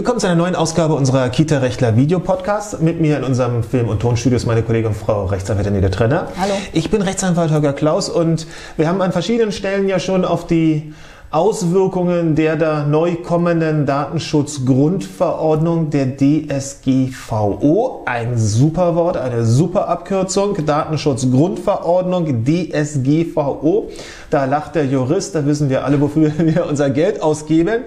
[0.00, 2.80] Willkommen zu einer neuen Ausgabe unserer Kita-Rechtler Videopodcast.
[2.80, 6.28] Mit mir in unserem Film- und Tonstudio ist meine Kollegin Frau Rechtsanwältin Nede Trenner.
[6.40, 6.54] Hallo.
[6.72, 8.46] Ich bin Rechtsanwalt Holger Klaus und
[8.78, 10.94] wir haben an verschiedenen Stellen ja schon auf die
[11.32, 22.44] Auswirkungen der da neu kommenden Datenschutzgrundverordnung der DSGVO, ein super Wort, eine super Abkürzung, Datenschutzgrundverordnung
[22.44, 23.90] DSGVO.
[24.30, 27.84] Da lacht der Jurist, da wissen wir alle, wofür wir unser Geld ausgeben.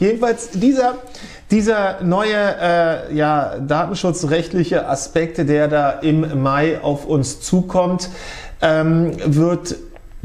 [0.00, 0.94] Jedenfalls dieser
[1.50, 8.08] dieser neue äh, ja, datenschutzrechtliche Aspekt, der da im Mai auf uns zukommt,
[8.60, 9.76] ähm, wird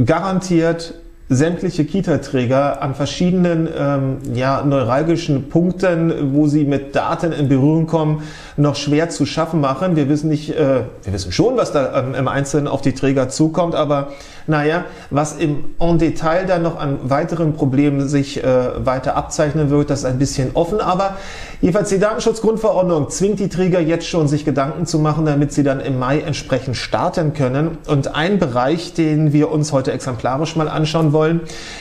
[0.03, 0.95] garantiert
[1.31, 8.23] sämtliche Kita-Träger an verschiedenen ähm, ja, neuralgischen Punkten, wo sie mit Daten in Berührung kommen,
[8.58, 9.95] noch schwer zu schaffen machen.
[9.95, 13.30] Wir wissen nicht, äh, wir wissen schon, was da ähm, im Einzelnen auf die Träger
[13.30, 14.09] zukommt, aber
[14.48, 19.89] naja, was im en Detail dann noch an weiteren Problemen sich äh, weiter abzeichnen wird,
[19.89, 20.81] das ist ein bisschen offen.
[20.81, 21.16] Aber
[21.61, 25.80] jedenfalls die Datenschutzgrundverordnung zwingt die Träger jetzt schon, sich Gedanken zu machen, damit sie dann
[25.80, 27.78] im Mai entsprechend starten können.
[27.88, 31.20] Und ein Bereich, den wir uns heute exemplarisch mal anschauen wollen,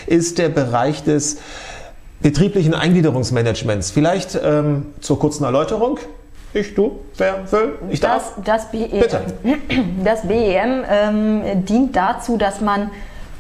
[0.06, 1.38] ist der Bereich des
[2.20, 3.91] betrieblichen Eingliederungsmanagements.
[3.91, 5.98] Vielleicht ähm, zur kurzen Erläuterung.
[6.52, 7.78] Ich, du, wer will?
[7.91, 8.34] Ich darf?
[8.44, 9.20] Das, das, BEM, Bitte.
[10.05, 12.91] das BEM ähm, dient dazu, dass man,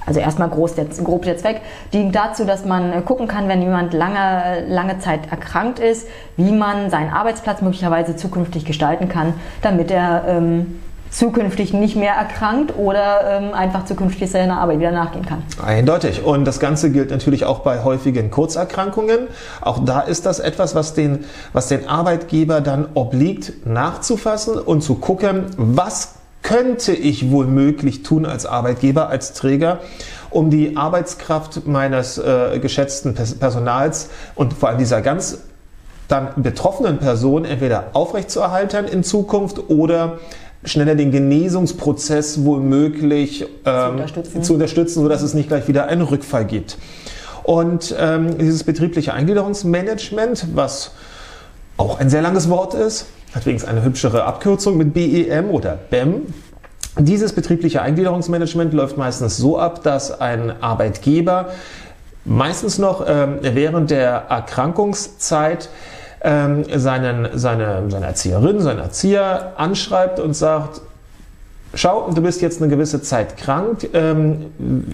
[0.06, 1.60] also erstmal groß der, grob der Zweck,
[1.92, 6.88] dient dazu, dass man gucken kann, wenn jemand lange, lange Zeit erkrankt ist, wie man
[6.88, 10.80] seinen Arbeitsplatz möglicherweise zukünftig gestalten kann, damit er ähm,
[11.10, 15.42] zukünftig nicht mehr erkrankt oder ähm, einfach zukünftig seiner Arbeit wieder nachgehen kann.
[15.64, 16.24] Eindeutig.
[16.24, 19.28] Und das Ganze gilt natürlich auch bei häufigen Kurzerkrankungen.
[19.60, 24.94] Auch da ist das etwas, was den, was den Arbeitgeber dann obliegt, nachzufassen und zu
[24.94, 29.80] gucken, was könnte ich wohl möglich tun als Arbeitgeber, als Träger,
[30.30, 35.38] um die Arbeitskraft meines äh, geschätzten Personals und vor allem dieser ganz
[36.08, 40.18] dann betroffenen Person entweder aufrechtzuerhalten in Zukunft oder
[40.64, 44.42] schneller den Genesungsprozess womöglich ähm, zu, unterstützen.
[44.42, 46.76] zu unterstützen, sodass es nicht gleich wieder einen Rückfall gibt.
[47.42, 50.92] Und ähm, dieses betriebliche Eingliederungsmanagement, was
[51.76, 56.34] auch ein sehr langes Wort ist, hat übrigens eine hübschere Abkürzung mit BEM oder BEM.
[56.98, 61.50] Dieses betriebliche Eingliederungsmanagement läuft meistens so ab, dass ein Arbeitgeber
[62.24, 65.70] meistens noch ähm, während der Erkrankungszeit
[66.22, 70.82] ähm, seinen, seine, seine Erzieherin, seinen Erzieher anschreibt und sagt,
[71.72, 73.88] Schau, du bist jetzt eine gewisse Zeit krank.
[73.92, 74.46] Ähm,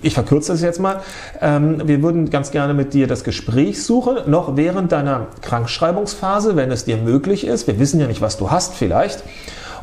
[0.02, 1.00] ich verkürze es jetzt mal.
[1.40, 6.70] Ähm, wir würden ganz gerne mit dir das Gespräch suchen, noch während deiner Krankschreibungsphase, wenn
[6.70, 7.66] es dir möglich ist.
[7.66, 9.22] Wir wissen ja nicht, was du hast vielleicht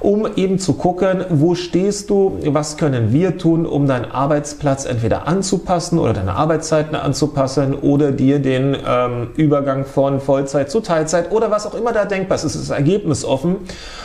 [0.04, 5.28] um eben zu gucken, wo stehst du, was können wir tun, um deinen Arbeitsplatz entweder
[5.28, 11.52] anzupassen oder deine Arbeitszeiten anzupassen oder dir den ähm, Übergang von Vollzeit zu Teilzeit oder
[11.52, 12.44] was auch immer da denkbar ist.
[12.44, 13.56] Es ist ergebnisoffen,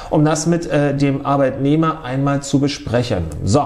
[0.09, 3.25] um das mit äh, dem Arbeitnehmer einmal zu besprechen.
[3.45, 3.65] So.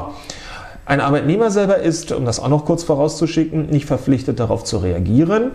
[0.87, 5.53] Ein Arbeitnehmer selber ist, um das auch noch kurz vorauszuschicken, nicht verpflichtet darauf zu reagieren.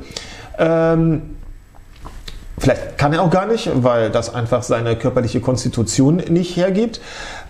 [0.60, 1.22] Ähm,
[2.60, 7.00] Vielleicht kann er auch gar nicht, weil das einfach seine körperliche Konstitution nicht hergibt.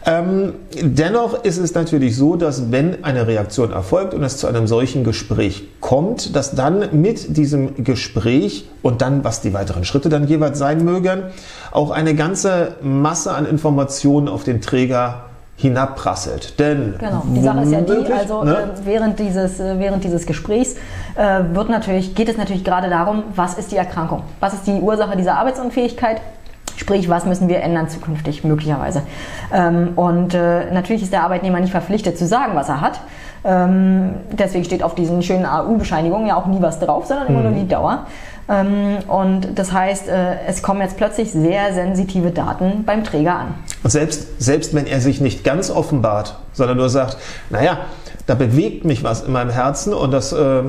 [0.06, 4.67] Ähm, dennoch ist es natürlich so, dass wenn eine Reaktion erfolgt und es zu einem
[4.67, 10.28] solchen Gespräch kommt, dass dann mit diesem Gespräch und dann, was die weiteren Schritte dann
[10.28, 11.23] jeweils sein mögen,
[11.72, 15.23] auch eine ganze Masse an Informationen auf den Träger
[15.57, 16.59] hinabprasselt.
[16.59, 18.57] Denn genau, die Sache ist ja die, also ne?
[18.57, 20.75] äh, während, dieses, äh, während dieses Gesprächs
[21.17, 24.22] wird natürlich, geht es natürlich gerade darum, was ist die Erkrankung?
[24.39, 26.22] Was ist die Ursache dieser Arbeitsunfähigkeit?
[26.78, 29.01] Sprich, was müssen wir ändern zukünftig möglicherweise?
[29.51, 33.00] Ähm, und äh, natürlich ist der Arbeitnehmer nicht verpflichtet zu sagen, was er hat.
[33.44, 37.45] Ähm, deswegen steht auf diesen schönen AU-Bescheinigungen ja auch nie was drauf, sondern immer mhm.
[37.45, 38.05] nur die Dauer.
[38.47, 43.55] Ähm, und das heißt, äh, es kommen jetzt plötzlich sehr sensitive Daten beim Träger an.
[43.84, 47.17] Und selbst, selbst wenn er sich nicht ganz offenbart, sondern nur sagt,
[47.49, 47.79] naja,
[48.27, 50.63] da bewegt mich was in meinem Herzen und das äh,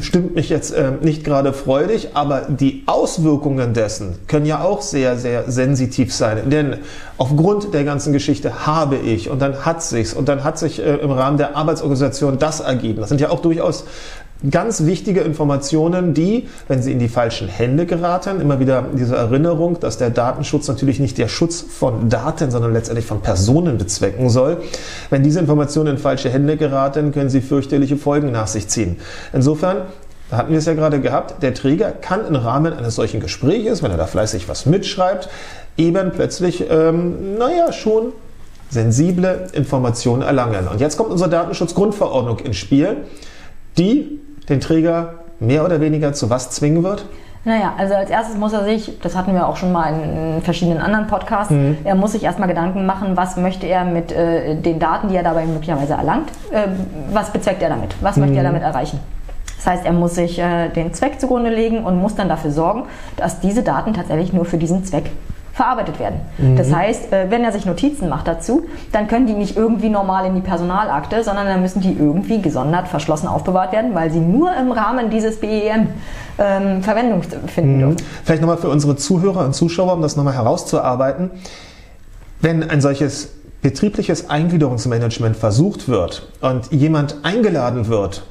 [0.00, 5.18] stimmt mich jetzt äh, nicht gerade freudig, aber die Auswirkungen dessen können ja auch sehr,
[5.18, 6.48] sehr sensitiv sein.
[6.48, 6.78] Denn
[7.18, 10.94] aufgrund der ganzen Geschichte habe ich und dann hat sich's und dann hat sich äh,
[10.96, 13.00] im Rahmen der Arbeitsorganisation das ergeben.
[13.00, 13.84] Das sind ja auch durchaus
[14.50, 19.80] ganz wichtige Informationen, die, wenn sie in die falschen Hände geraten, immer wieder diese Erinnerung,
[19.80, 24.58] dass der Datenschutz natürlich nicht der Schutz von Daten, sondern letztendlich von Personen bezwecken soll.
[25.10, 28.96] Wenn diese Informationen in falsche Hände geraten, können sie fürchterliche Folgen nach sich ziehen.
[29.32, 29.82] Insofern
[30.30, 33.82] da hatten wir es ja gerade gehabt, der Träger kann im Rahmen eines solchen Gespräches,
[33.82, 35.28] wenn er da fleißig was mitschreibt,
[35.76, 38.12] eben plötzlich, ähm, naja, schon
[38.70, 40.66] sensible Informationen erlangen.
[40.66, 42.96] Und jetzt kommt unsere Datenschutzgrundverordnung ins Spiel,
[43.76, 47.06] die den Träger mehr oder weniger zu was zwingen wird?
[47.46, 50.78] Naja, also als erstes muss er sich, das hatten wir auch schon mal in verschiedenen
[50.78, 51.76] anderen Podcasts, mhm.
[51.84, 55.22] er muss sich erstmal Gedanken machen, was möchte er mit äh, den Daten, die er
[55.22, 56.68] dabei möglicherweise erlangt, äh,
[57.12, 58.22] was bezweckt er damit, was mhm.
[58.22, 58.46] möchte er mhm.
[58.46, 58.98] damit erreichen.
[59.58, 62.84] Das heißt, er muss sich äh, den Zweck zugrunde legen und muss dann dafür sorgen,
[63.16, 65.10] dass diese Daten tatsächlich nur für diesen Zweck
[65.54, 66.20] verarbeitet werden.
[66.36, 66.56] Mhm.
[66.56, 70.26] Das heißt, äh, wenn er sich Notizen macht dazu, dann können die nicht irgendwie normal
[70.26, 74.54] in die Personalakte, sondern dann müssen die irgendwie gesondert, verschlossen aufbewahrt werden, weil sie nur
[74.56, 75.88] im Rahmen dieses BEM
[76.38, 77.78] ähm, Verwendung finden mhm.
[77.78, 77.96] dürfen.
[78.24, 81.30] Vielleicht nochmal für unsere Zuhörer und Zuschauer, um das nochmal herauszuarbeiten.
[82.40, 83.30] Wenn ein solches
[83.62, 88.24] betriebliches Eingliederungsmanagement versucht wird und jemand eingeladen wird,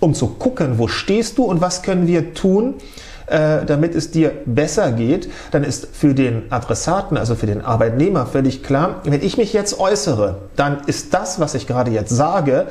[0.00, 2.74] um zu gucken, wo stehst du und was können wir tun,
[3.26, 8.26] äh, damit es dir besser geht, dann ist für den Adressaten, also für den Arbeitnehmer
[8.26, 12.66] völlig klar, wenn ich mich jetzt äußere, dann ist das, was ich gerade jetzt sage,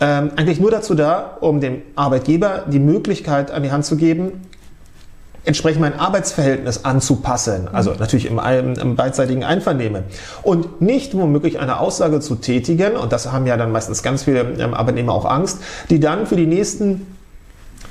[0.00, 4.42] ähm, eigentlich nur dazu da, um dem Arbeitgeber die Möglichkeit an die Hand zu geben,
[5.48, 7.68] entsprechend mein Arbeitsverhältnis anzupassen.
[7.72, 10.04] Also natürlich im, im, beidseitigen Einvernehmen.
[10.42, 14.40] Und nicht womöglich eine Aussage zu tätigen, und das haben ja dann meistens ganz viele
[14.40, 15.58] ähm, Arbeitnehmer auch Angst,
[15.88, 17.06] die dann für die nächsten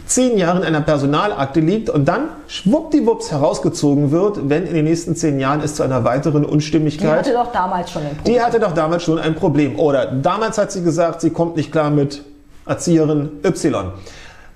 [0.05, 5.15] zehn Jahren in einer Personalakte liegt und dann schwuppdiwupps herausgezogen wird, wenn in den nächsten
[5.15, 7.25] zehn Jahren es zu einer weiteren Unstimmigkeit.
[7.25, 8.33] Die hatte doch damals schon ein Problem.
[8.33, 9.79] Die hatte doch damals schon ein Problem.
[9.79, 12.23] Oder damals hat sie gesagt, sie kommt nicht klar mit
[12.67, 13.91] Erzieherin Y.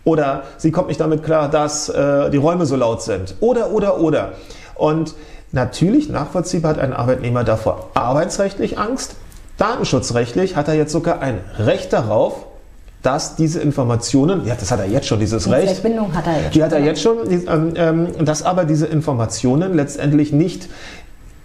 [0.03, 3.35] Oder sie kommt nicht damit klar, dass äh, die Räume so laut sind.
[3.39, 4.33] Oder, oder, oder.
[4.75, 5.13] Und
[5.51, 9.15] natürlich, nachvollziehbar hat ein Arbeitnehmer davor arbeitsrechtlich Angst.
[9.57, 12.47] Datenschutzrechtlich hat er jetzt sogar ein Recht darauf,
[13.01, 15.73] dass diese Informationen, ja, das hat er jetzt schon, dieses die Recht.
[15.77, 16.55] Verbindung hat er jetzt.
[16.55, 20.69] Die hat er jetzt schon, ähm, ähm, dass aber diese Informationen letztendlich nicht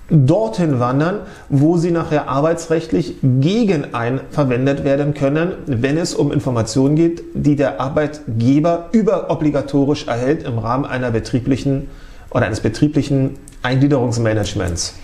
[0.08, 6.96] dorthin wandern, wo sie nachher arbeitsrechtlich gegen ein verwendet werden können, wenn es um Informationen
[6.96, 11.88] geht, die der Arbeitgeber überobligatorisch erhält im Rahmen einer betrieblichen
[12.30, 14.94] oder eines betrieblichen Eingliederungsmanagements.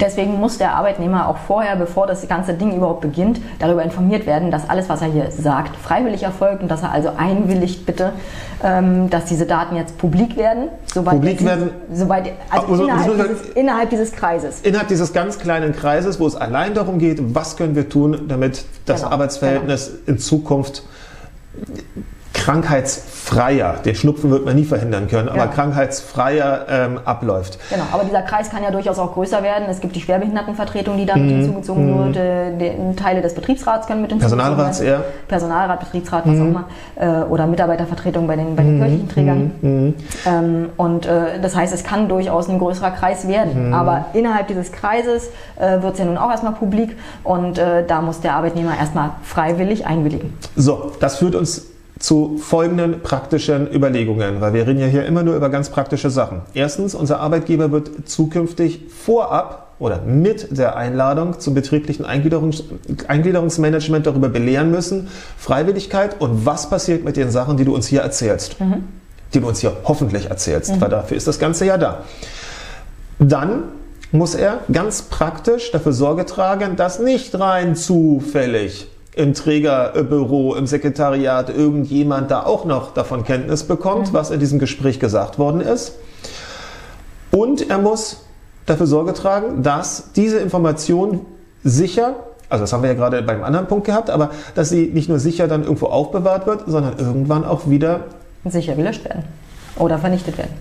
[0.00, 4.50] Deswegen muss der Arbeitnehmer auch vorher, bevor das ganze Ding überhaupt beginnt, darüber informiert werden,
[4.50, 8.12] dass alles, was er hier sagt, freiwillig erfolgt und dass er also einwilligt bitte,
[8.62, 10.68] ähm, dass diese Daten jetzt publik werden.
[10.92, 11.70] Soweit publik jetzt, werden.
[11.92, 14.60] Soweit, also, also innerhalb, dieses, innerhalb, dieses, Kreises.
[14.62, 18.64] Innerhalb dieses ganz kleinen Kreises, wo es allein darum geht, was können wir tun, damit
[18.86, 19.98] das genau, Arbeitsverhältnis genau.
[20.06, 20.82] in Zukunft
[22.34, 25.46] krankheitsfreier, den Schnupfen wird man nie verhindern können, aber ja.
[25.46, 27.58] krankheitsfreier ähm, abläuft.
[27.70, 29.66] Genau, aber dieser Kreis kann ja durchaus auch größer werden.
[29.70, 31.36] Es gibt die Schwerbehindertenvertretung, die damit mhm.
[31.36, 32.14] hinzugezogen mhm.
[32.14, 32.60] wird.
[32.60, 35.02] Die, Teile des Betriebsrats können mit hinzugezogen Personalrats werden.
[35.02, 35.12] Eher.
[35.28, 36.42] Personalrat, Betriebsrat, was mhm.
[36.42, 36.64] auch immer.
[36.96, 38.80] Äh, oder Mitarbeitervertretung bei den, bei den mhm.
[38.80, 39.52] kirchlichen Trägern.
[39.60, 39.70] Mhm.
[39.70, 39.94] Mhm.
[40.26, 43.72] Ähm, und äh, das heißt, es kann durchaus ein größerer Kreis werden.
[43.72, 48.00] Aber innerhalb dieses Kreises äh, wird es ja nun auch erstmal publik und äh, da
[48.00, 50.36] muss der Arbeitnehmer erstmal freiwillig einwilligen.
[50.56, 55.36] So, das führt uns zu folgenden praktischen Überlegungen, weil wir reden ja hier immer nur
[55.36, 56.42] über ganz praktische Sachen.
[56.52, 62.64] Erstens, unser Arbeitgeber wird zukünftig vorab oder mit der Einladung zum betrieblichen Eingliederungs
[63.08, 68.00] Eingliederungsmanagement darüber belehren müssen, Freiwilligkeit und was passiert mit den Sachen, die du uns hier
[68.00, 68.60] erzählst.
[68.60, 68.84] Mhm.
[69.32, 70.80] Die du uns hier hoffentlich erzählst, mhm.
[70.80, 72.04] weil dafür ist das Ganze ja da.
[73.18, 73.64] Dann
[74.12, 81.50] muss er ganz praktisch dafür Sorge tragen, dass nicht rein zufällig im Trägerbüro, im Sekretariat
[81.50, 84.14] irgendjemand da auch noch davon Kenntnis bekommt, mhm.
[84.14, 85.94] was in diesem Gespräch gesagt worden ist.
[87.30, 88.24] Und er muss
[88.66, 91.26] dafür Sorge tragen, dass diese Information
[91.62, 92.16] sicher,
[92.48, 95.18] also das haben wir ja gerade beim anderen Punkt gehabt, aber dass sie nicht nur
[95.18, 98.04] sicher dann irgendwo aufbewahrt wird, sondern irgendwann auch wieder
[98.44, 99.24] sicher gelöscht werden
[99.76, 100.52] oder vernichtet werden.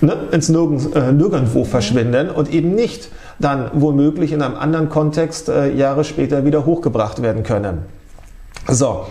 [0.00, 1.66] Ne, ins Nirgends, äh, Nirgendwo mhm.
[1.66, 3.08] verschwinden und eben nicht
[3.38, 7.78] dann womöglich in einem anderen Kontext äh, Jahre später wieder hochgebracht werden können.
[8.68, 9.06] So,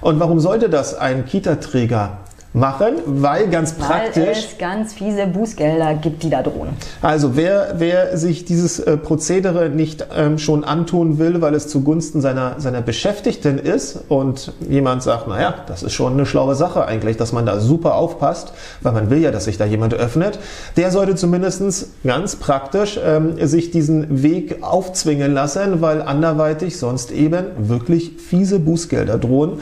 [0.00, 2.18] und warum sollte das ein Kita-Träger
[2.52, 4.24] machen, weil ganz praktisch.
[4.24, 6.70] Weil es ganz fiese Bußgelder gibt, die da drohen.
[7.02, 12.20] Also wer, wer sich dieses äh, Prozedere nicht ähm, schon antun will, weil es zugunsten
[12.20, 17.16] seiner, seiner Beschäftigten ist und jemand sagt, naja, das ist schon eine schlaue Sache eigentlich,
[17.18, 20.38] dass man da super aufpasst, weil man will ja, dass sich da jemand öffnet,
[20.76, 21.56] der sollte zumindest
[22.04, 29.18] ganz praktisch ähm, sich diesen Weg aufzwingen lassen, weil anderweitig sonst eben wirklich fiese Bußgelder
[29.18, 29.60] drohen.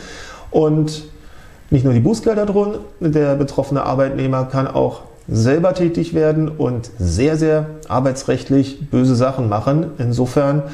[0.51, 1.03] Und
[1.71, 7.37] nicht nur die Bußgelder drohen, der betroffene Arbeitnehmer kann auch selber tätig werden und sehr,
[7.37, 9.87] sehr arbeitsrechtlich böse Sachen machen.
[9.99, 10.65] Insofern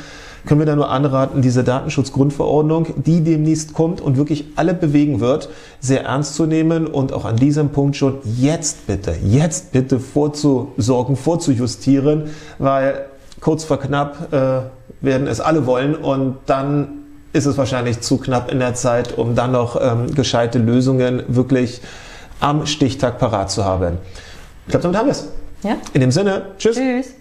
[0.47, 5.51] können wir da nur anraten, diese Datenschutzgrundverordnung, die demnächst kommt und wirklich alle bewegen wird,
[5.81, 11.17] sehr ernst zu nehmen und auch an diesem Punkt schon jetzt bitte, jetzt bitte vorzusorgen,
[11.17, 13.07] vorzujustieren, weil
[13.41, 14.61] kurz vor knapp äh,
[15.03, 17.00] werden es alle wollen und dann
[17.33, 21.81] ist es wahrscheinlich zu knapp in der Zeit, um dann noch ähm, gescheite Lösungen wirklich
[22.41, 23.99] am Stichtag parat zu haben.
[24.67, 25.29] Ich glaube, damit haben wir es.
[25.63, 25.77] Ja?
[25.93, 26.77] In dem Sinne, tschüss.
[26.77, 27.20] Tschüss.